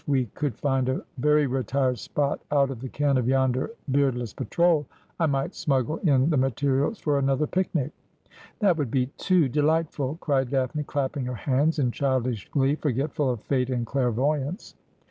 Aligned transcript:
■we 0.09 0.33
could 0.33 0.57
find 0.57 0.89
a 0.89 1.03
very 1.19 1.45
retired 1.45 1.99
spot 1.99 2.41
out 2.49 2.71
of 2.71 2.81
the 2.81 2.89
ken 2.89 3.17
of 3.19 3.27
yonder 3.27 3.69
beardless 3.91 4.33
patrol, 4.33 4.83
I 5.19 5.27
might 5.27 5.53
smuggle 5.53 5.97
in 5.97 6.31
the 6.31 6.37
materials 6.37 6.97
for 6.97 7.19
another 7.19 7.45
picnic'' 7.45 7.91
That 8.61 8.77
would 8.77 8.89
be 8.89 9.11
too 9.19 9.47
delightful,' 9.47 10.17
cried 10.19 10.49
Daphne, 10.49 10.85
clapping 10.85 11.25
her 11.25 11.35
hands 11.35 11.77
in 11.77 11.91
childish 11.91 12.49
glee, 12.49 12.73
forgetful 12.73 13.29
of 13.29 13.43
fate 13.43 13.69
and 13.69 13.85
clairvoyance. 13.85 14.73